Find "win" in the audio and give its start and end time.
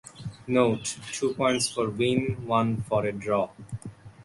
1.91-2.47